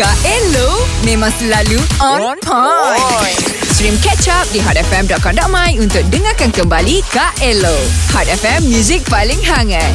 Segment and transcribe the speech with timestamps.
[0.00, 3.36] Kak Elo memang selalu on point.
[3.76, 7.76] Stream catch up di hotfm.com.my untuk dengarkan kembali Kak Elo.
[8.16, 9.92] Hot FM, music paling hangat.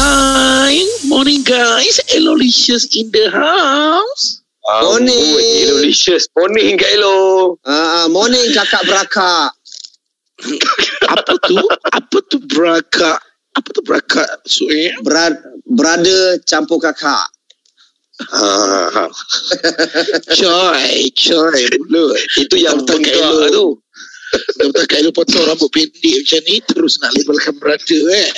[0.00, 0.80] Hi,
[1.12, 2.00] morning guys.
[2.08, 4.40] Elolicious in the house.
[4.64, 5.12] Morning.
[5.12, 6.24] Amboi, Elolicious.
[6.32, 7.60] Morning Kak Elo.
[7.68, 9.52] Ah, morning kakak berakak.
[11.04, 11.60] Apa tu?
[11.92, 13.20] Apa tu beraka?
[13.52, 14.24] Apa tu beraka?
[14.48, 14.96] So, eh?
[15.04, 15.36] Brad,
[15.68, 17.28] brother campur kakak.
[18.18, 19.06] Ha,
[20.28, 22.18] Coy, coy, mulut.
[22.36, 23.48] itu yang Betul, Kak bengkak Elo.
[23.48, 23.66] tu.
[24.28, 28.28] Betul-betul Kak Elo potong rambut pendek macam ni terus nak labelkan brother eh.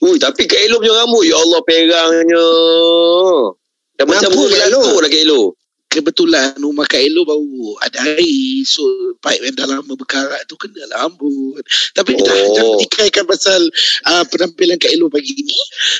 [0.00, 2.46] Ui, tapi Kak Elo punya rambut, ya Allah perangnya.
[3.94, 4.80] Dah macam burung Kak Elo?
[4.80, 5.42] belatuk lah Kak Elo.
[5.86, 8.82] Kebetulan rumah Kak Elo baru ada air So
[9.14, 11.62] pipe yang dah lama berkarat tu kena rambut
[11.94, 12.50] Tapi kita Oh.
[12.50, 13.62] jangan tikaikan pasal
[14.02, 15.54] uh, penampilan Kak Elo pagi ni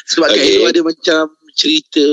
[0.05, 0.51] Sebab Kak Okay.
[0.53, 1.23] Elo ada macam
[1.55, 2.05] cerita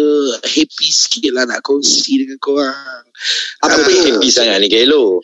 [0.46, 3.04] happy sikit lah nak kongsi dengan korang
[3.66, 4.02] Apa Apa tu?
[4.06, 5.22] happy sangat ni Kak Elo?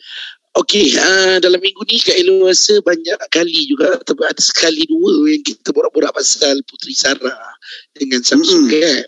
[0.58, 5.30] Okey, uh, dalam minggu ni Kak Elo rasa banyak kali juga tapi ada sekali dua
[5.30, 7.54] yang kita borak-borak pasal Puteri Sarah
[7.94, 8.82] dengan Samsung Mm-mm.
[8.82, 9.06] kan.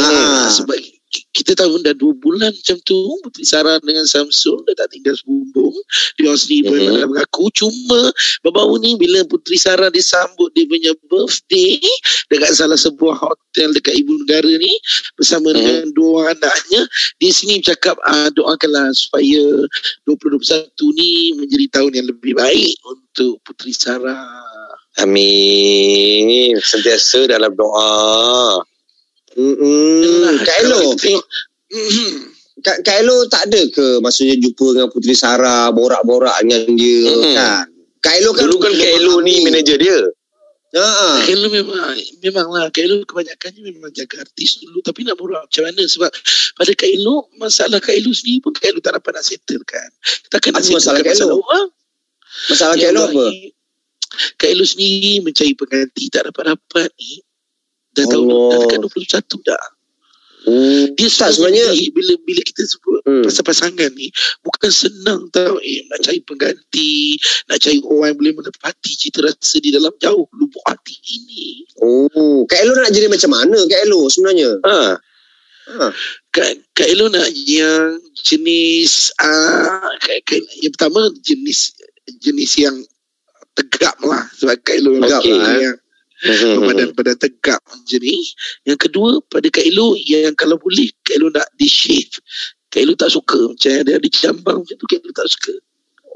[0.00, 0.08] Ah.
[0.08, 0.78] Ah, sebab
[1.50, 2.94] ki- kita tahu dah dua bulan macam tu
[3.26, 5.74] Puteri Sarah dengan Samsung dah tak tinggal sebumbung
[6.14, 6.86] dia orang sendiri Mhm.
[6.86, 7.08] mm-hmm.
[7.10, 8.00] mengaku cuma
[8.40, 11.82] baru-baru ni bila Puteri Sarah disambut dia punya birthday
[12.30, 14.72] dekat salah sebuah hotel dekat ibu negara ni
[15.18, 15.56] bersama Mhm.
[15.58, 16.82] dengan dua orang anaknya
[17.18, 19.42] di sini bercakap uh, doakanlah supaya
[20.06, 24.46] 2021 ni menjadi tahun yang lebih baik untuk Puteri Sarah
[25.00, 26.58] Amin.
[26.58, 28.60] Sentiasa dalam doa.
[29.36, 30.42] Mm-mm.
[30.42, 31.24] Kak Elo, tengok.
[32.60, 37.34] Kak, Kak Elo tak ada ke maksudnya jumpa dengan Puteri Sarah, borak-borak dengan dia Mm-mm.
[37.36, 37.66] kan?
[38.00, 39.98] Kak Elo kan Dulu kan Kak Elo ni manager dia.
[40.70, 41.26] Ha.
[41.26, 45.66] Kak Elo memang Memanglah Kak Elo kebanyakannya Memang jaga artis dulu Tapi nak borak macam
[45.66, 46.06] mana Sebab
[46.54, 49.90] pada Kak Elo Masalah Kak Elo sendiri pun Kak Elo tak dapat nak settle kan
[50.30, 51.36] Takkan nak Apa masalah settlekan Kak Elo?
[51.42, 51.64] masalah
[52.54, 53.26] Masalah Kak Elo apa?
[54.38, 57.18] Kak Elo sendiri Mencari pengganti Tak dapat-dapat ni
[58.00, 58.48] Dah tahu Allah.
[58.50, 59.64] Dah dekat 21 dah
[60.40, 60.96] Hmm.
[60.96, 63.24] Dia Tak, sebenarnya- bila, bila kita sebut Hmm.
[63.28, 64.08] Pasal pasangan ni
[64.40, 69.60] Bukan senang tau eh, Nak cari pengganti Nak cari orang yang boleh menepati Cita rasa
[69.60, 74.08] di dalam jauh Lubuk hati ini Oh, Kak Elo nak jadi macam mana Kak Elo
[74.08, 74.50] sebenarnya?
[74.64, 74.76] Ha.
[75.70, 75.86] Ha.
[76.32, 81.76] Kak, Kak Elo nak yang jenis uh, Kak, Kak, yang pertama jenis
[82.16, 82.76] jenis yang
[83.52, 85.36] tegap lah sebab Kak Elo Tegap okay.
[85.36, 85.76] lah,
[86.24, 86.36] eh.
[86.44, 88.16] yang berbadan-badan tegap macam ni
[88.68, 92.12] yang kedua pada Kak Elo yang kalau boleh Kak Elo nak di shave
[92.68, 95.54] Kak Elo tak suka macam ada ada jambang macam tu Kak Elo tak suka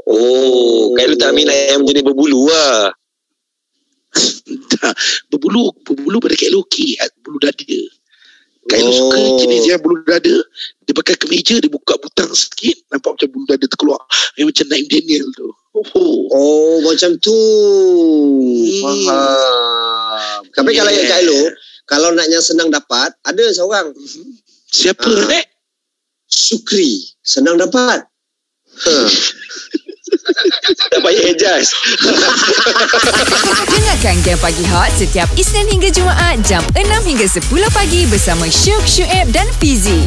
[0.05, 2.93] Oh, Kak Elo tak minat yang jenis berbulu lah.
[4.77, 4.93] Dah,
[5.33, 7.81] berbulu berbulu pada Kak Elo okey ah, bulu dada
[8.69, 8.97] Kak Elo Oh.
[8.97, 10.37] suka jenis yang bulu dada
[10.85, 14.01] dia pakai kemeja dia buka butang sikit nampak macam bulu dada terkeluar
[14.37, 17.35] yang macam Naim Daniel tu oh, Oh, macam tu.
[20.65, 21.41] Tapi kalau yang Kak Elo,
[21.85, 23.93] kalau nak yang senang dapat, ada seorang.
[24.73, 25.37] siapa Ah.
[25.37, 25.45] eh
[26.25, 27.05] Sukri.
[27.21, 28.01] Senang dapat.
[28.81, 28.95] Ha.
[30.65, 31.77] Tak payah adjust.
[33.73, 37.45] Dengarkan Game Pagi Hot setiap Isnin hingga Jumaat jam 6 hingga 10
[37.77, 40.01] pagi bersama Syuk, Syuib dan Fizi.